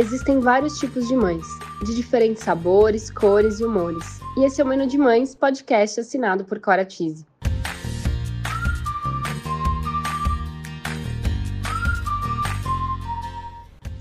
[0.00, 1.46] Existem vários tipos de mães,
[1.84, 4.18] de diferentes sabores, cores e humores.
[4.34, 7.26] E esse é o Menu de Mães, podcast assinado por Cora Tise.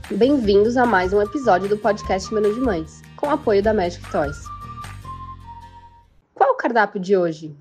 [0.10, 4.38] Bem-vindos a mais um episódio do podcast Menu de Mães, com apoio da Magic Toys.
[6.34, 7.54] Qual o cardápio de hoje?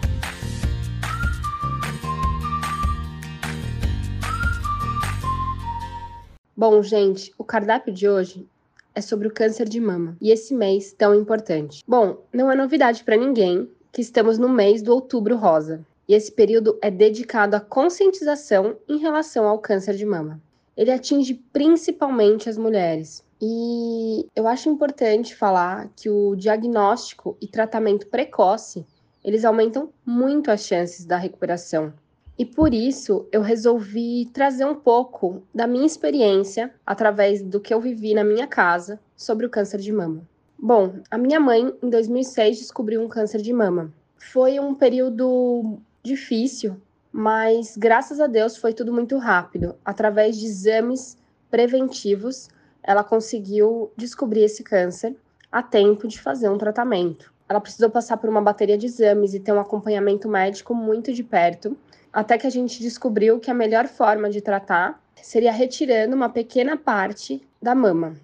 [6.58, 8.44] Bom, gente, o cardápio de hoje
[8.92, 11.84] é sobre o câncer de mama e esse mês tão importante.
[11.86, 16.32] Bom, não é novidade para ninguém que estamos no mês do Outubro Rosa e esse
[16.32, 20.42] período é dedicado à conscientização em relação ao câncer de mama.
[20.76, 23.24] Ele atinge principalmente as mulheres.
[23.40, 28.84] E eu acho importante falar que o diagnóstico e tratamento precoce,
[29.24, 31.94] eles aumentam muito as chances da recuperação
[32.38, 37.80] e por isso eu resolvi trazer um pouco da minha experiência através do que eu
[37.80, 40.22] vivi na minha casa sobre o câncer de mama.
[40.56, 43.92] Bom, a minha mãe em 2006 descobriu um câncer de mama.
[44.16, 49.74] Foi um período difícil, mas graças a Deus foi tudo muito rápido.
[49.84, 51.16] Através de exames
[51.50, 52.48] preventivos,
[52.84, 55.16] ela conseguiu descobrir esse câncer
[55.50, 57.32] a tempo de fazer um tratamento.
[57.48, 61.24] Ela precisou passar por uma bateria de exames e ter um acompanhamento médico muito de
[61.24, 61.76] perto
[62.12, 66.76] até que a gente descobriu que a melhor forma de tratar seria retirando uma pequena
[66.76, 68.14] parte da mama.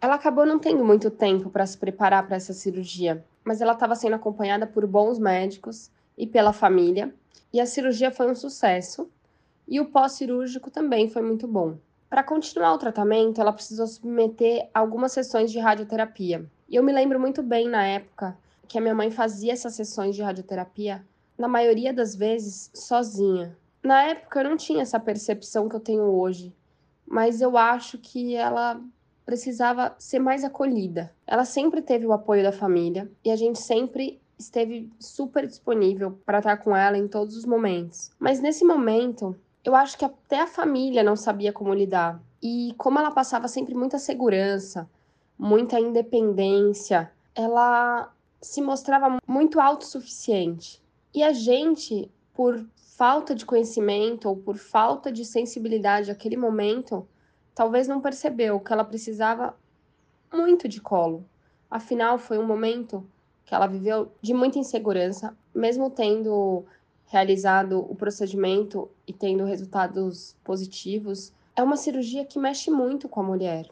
[0.00, 3.94] Ela acabou não tendo muito tempo para se preparar para essa cirurgia, mas ela estava
[3.94, 7.14] sendo acompanhada por bons médicos e pela família,
[7.52, 9.10] e a cirurgia foi um sucesso,
[9.66, 11.76] e o pós-cirúrgico também foi muito bom.
[12.08, 16.44] Para continuar o tratamento, ela precisou submeter algumas sessões de radioterapia.
[16.68, 18.36] E eu me lembro muito bem na época
[18.68, 21.04] que a minha mãe fazia essas sessões de radioterapia
[21.38, 23.56] na maioria das vezes, sozinha.
[23.82, 26.54] Na época eu não tinha essa percepção que eu tenho hoje,
[27.06, 28.80] mas eu acho que ela
[29.24, 31.12] precisava ser mais acolhida.
[31.26, 36.38] Ela sempre teve o apoio da família e a gente sempre esteve super disponível para
[36.38, 38.10] estar com ela em todos os momentos.
[38.18, 42.20] Mas nesse momento, eu acho que até a família não sabia como lidar.
[42.42, 44.88] E como ela passava sempre muita segurança,
[45.38, 50.81] muita independência, ela se mostrava muito autossuficiente.
[51.14, 52.64] E a gente, por
[52.96, 57.06] falta de conhecimento ou por falta de sensibilidade naquele momento,
[57.54, 59.54] talvez não percebeu que ela precisava
[60.32, 61.24] muito de colo.
[61.70, 63.06] Afinal, foi um momento
[63.44, 66.64] que ela viveu de muita insegurança, mesmo tendo
[67.06, 71.30] realizado o procedimento e tendo resultados positivos.
[71.54, 73.68] É uma cirurgia que mexe muito com a mulher.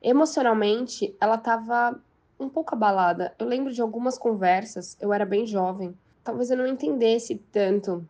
[0.00, 2.00] Emocionalmente, ela estava
[2.38, 3.34] um pouco abalada.
[3.38, 8.06] Eu lembro de algumas conversas, eu era bem jovem, talvez eu não entendesse tanto.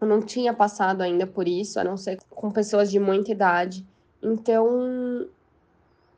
[0.00, 3.86] Eu não tinha passado ainda por isso, a não ser com pessoas de muita idade.
[4.22, 5.28] Então,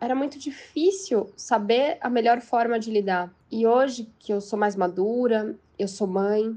[0.01, 3.35] era muito difícil saber a melhor forma de lidar.
[3.51, 6.57] E hoje que eu sou mais madura, eu sou mãe,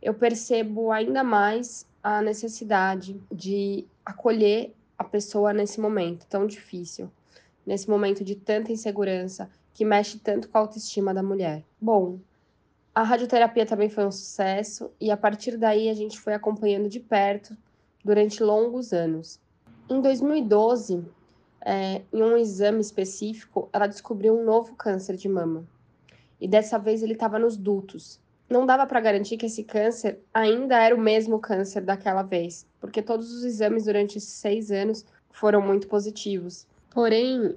[0.00, 7.10] eu percebo ainda mais a necessidade de acolher a pessoa nesse momento tão difícil,
[7.66, 11.62] nesse momento de tanta insegurança que mexe tanto com a autoestima da mulher.
[11.80, 12.18] Bom,
[12.94, 17.00] a radioterapia também foi um sucesso e a partir daí a gente foi acompanhando de
[17.00, 17.56] perto
[18.04, 19.40] durante longos anos.
[19.90, 21.04] Em 2012,
[21.60, 25.66] é, em um exame específico, ela descobriu um novo câncer de mama.
[26.40, 28.20] E dessa vez ele estava nos dutos.
[28.48, 33.02] Não dava para garantir que esse câncer ainda era o mesmo câncer daquela vez, porque
[33.02, 36.66] todos os exames durante esses seis anos foram muito positivos.
[36.90, 37.56] Porém,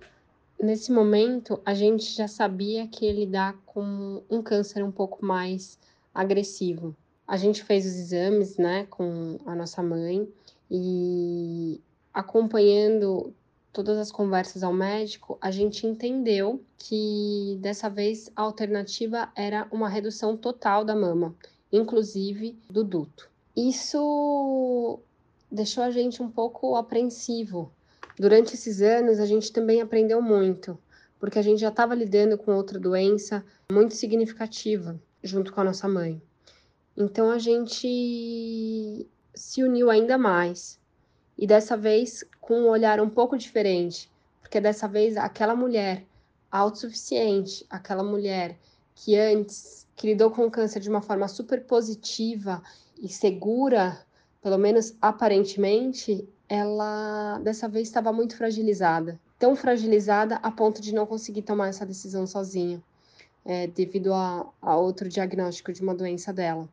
[0.60, 5.78] nesse momento, a gente já sabia que ele dá com um câncer um pouco mais
[6.14, 6.96] agressivo.
[7.28, 10.28] A gente fez os exames, né, com a nossa mãe
[10.70, 11.80] e
[12.14, 13.34] acompanhando
[13.72, 19.88] todas as conversas ao médico, a gente entendeu que dessa vez a alternativa era uma
[19.88, 21.36] redução total da mama,
[21.72, 23.30] inclusive do duto.
[23.56, 25.00] Isso
[25.52, 27.72] deixou a gente um pouco apreensivo,
[28.20, 30.78] Durante esses anos, a gente também aprendeu muito,
[31.20, 35.88] porque a gente já estava lidando com outra doença muito significativa junto com a nossa
[35.88, 36.22] mãe.
[36.96, 40.80] Então a gente se uniu ainda mais.
[41.38, 44.10] E dessa vez com um olhar um pouco diferente,
[44.42, 46.04] porque dessa vez aquela mulher
[46.52, 48.58] autossuficiente, aquela mulher
[48.96, 52.64] que antes que lidou com o câncer de uma forma super positiva
[53.00, 54.00] e segura,
[54.42, 59.20] pelo menos aparentemente, ela dessa vez estava muito fragilizada.
[59.38, 62.82] Tão fragilizada a ponto de não conseguir tomar essa decisão sozinha,
[63.46, 66.68] é, devido a, a outro diagnóstico de uma doença dela.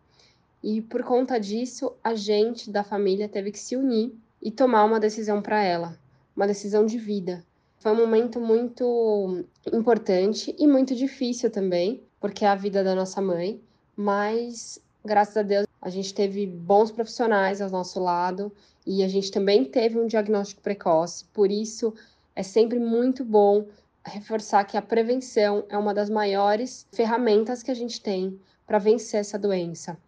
[0.63, 4.99] E por conta disso, a gente da família teve que se unir e tomar uma
[4.99, 5.99] decisão para ela,
[6.35, 7.45] uma decisão de vida.
[7.79, 13.21] Foi um momento muito importante e muito difícil também, porque é a vida da nossa
[13.21, 13.61] mãe,
[13.95, 18.51] mas graças a Deus a gente teve bons profissionais ao nosso lado
[18.87, 21.27] e a gente também teve um diagnóstico precoce.
[21.27, 21.93] Por isso
[22.35, 23.67] é sempre muito bom
[24.03, 29.21] reforçar que a prevenção é uma das maiores ferramentas que a gente tem para vencer
[29.21, 29.99] essa doença.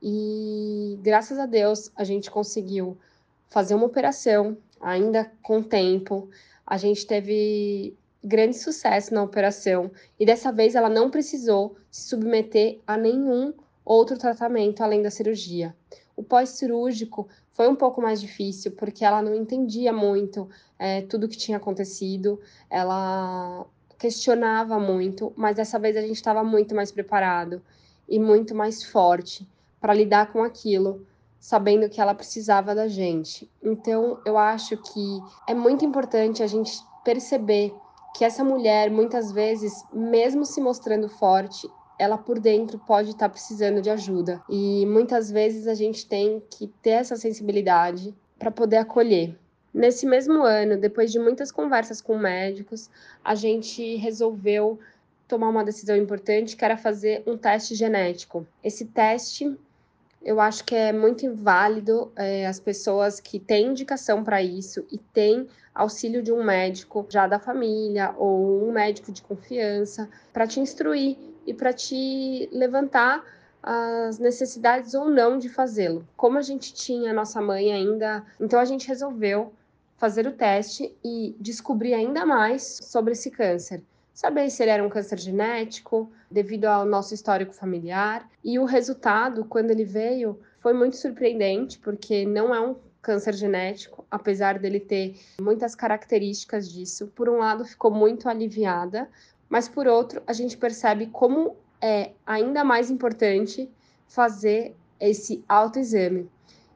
[0.00, 2.96] E graças a Deus a gente conseguiu
[3.48, 6.30] fazer uma operação, ainda com tempo.
[6.64, 12.78] A gente teve grande sucesso na operação e dessa vez ela não precisou se submeter
[12.86, 13.52] a nenhum
[13.84, 15.74] outro tratamento além da cirurgia.
[16.16, 20.48] O pós-cirúrgico foi um pouco mais difícil porque ela não entendia muito
[20.78, 22.40] é, tudo que tinha acontecido,
[22.70, 23.66] ela
[23.98, 27.62] questionava muito, mas dessa vez a gente estava muito mais preparado
[28.08, 29.48] e muito mais forte
[29.80, 31.06] para lidar com aquilo,
[31.38, 33.50] sabendo que ela precisava da gente.
[33.62, 36.72] Então, eu acho que é muito importante a gente
[37.04, 37.74] perceber
[38.14, 43.28] que essa mulher, muitas vezes, mesmo se mostrando forte, ela por dentro pode estar tá
[43.28, 44.42] precisando de ajuda.
[44.48, 49.36] E muitas vezes a gente tem que ter essa sensibilidade para poder acolher.
[49.72, 52.88] Nesse mesmo ano, depois de muitas conversas com médicos,
[53.24, 54.78] a gente resolveu
[55.26, 58.46] tomar uma decisão importante, que era fazer um teste genético.
[58.62, 59.56] Esse teste,
[60.24, 64.96] eu acho que é muito inválido é, as pessoas que têm indicação para isso e
[64.96, 70.60] têm auxílio de um médico já da família ou um médico de confiança para te
[70.60, 73.22] instruir e para te levantar
[73.62, 76.06] as necessidades ou não de fazê-lo.
[76.16, 79.52] Como a gente tinha nossa mãe ainda, então a gente resolveu
[79.96, 83.82] fazer o teste e descobrir ainda mais sobre esse câncer.
[84.14, 88.30] Saber se ele era um câncer genético, devido ao nosso histórico familiar.
[88.44, 94.06] E o resultado, quando ele veio, foi muito surpreendente, porque não é um câncer genético,
[94.08, 97.08] apesar dele ter muitas características disso.
[97.08, 99.10] Por um lado, ficou muito aliviada,
[99.48, 103.68] mas por outro, a gente percebe como é ainda mais importante
[104.06, 106.30] fazer esse autoexame,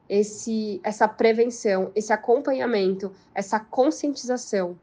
[0.09, 4.77] esse essa prevenção, esse acompanhamento, essa conscientização,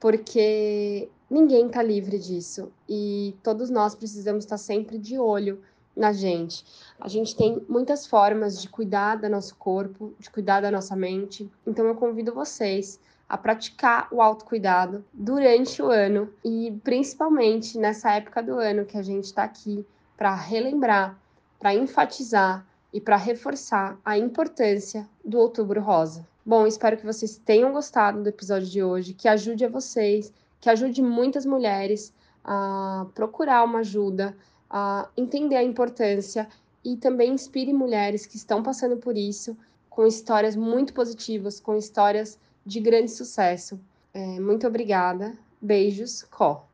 [0.00, 5.62] porque ninguém está livre disso e todos nós precisamos estar sempre de olho
[5.96, 6.64] na gente.
[7.00, 11.50] A gente tem muitas formas de cuidar do nosso corpo, de cuidar da nossa mente.
[11.66, 18.42] Então eu convido vocês a praticar o autocuidado durante o ano e principalmente nessa época
[18.42, 19.84] do ano que a gente está aqui
[20.16, 21.18] para relembrar,
[21.58, 26.26] para enfatizar e para reforçar a importância do Outubro Rosa.
[26.46, 30.70] Bom, espero que vocês tenham gostado do episódio de hoje, que ajude a vocês, que
[30.70, 32.14] ajude muitas mulheres
[32.44, 34.36] a procurar uma ajuda,
[34.70, 36.48] a entender a importância
[36.84, 39.56] e também inspire mulheres que estão passando por isso
[39.90, 43.80] com histórias muito positivas, com histórias de grande sucesso.
[44.14, 45.36] É, muito obrigada.
[45.60, 46.65] Beijos, Có.